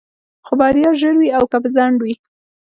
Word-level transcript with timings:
خو 0.45 0.53
بريا 0.59 0.89
ژر 0.99 1.13
وي 1.19 1.29
او 1.37 1.43
که 1.51 1.57
په 1.63 1.69
ځنډ 1.75 1.97
وي. 2.03 2.13